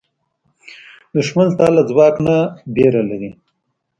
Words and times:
دښمن 1.13 1.47
ستا 1.53 1.67
له 1.77 1.81
ځواک 1.89 2.15
نه 2.27 2.35
وېره 2.73 3.01
لري 3.09 3.31